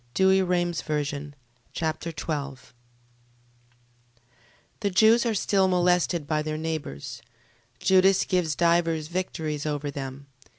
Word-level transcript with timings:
2 0.15 0.43
Machabees 0.47 1.33
Chapter 1.73 2.11
12 2.11 2.73
The 4.79 4.89
Jews 4.89 5.27
are 5.27 5.35
still 5.35 5.67
molested 5.67 6.25
by 6.25 6.41
their 6.41 6.57
neighbours. 6.57 7.21
Judas 7.77 8.25
gains 8.25 8.55
divers 8.55 9.09
victories 9.09 9.67
over 9.67 9.91
them. 9.91 10.25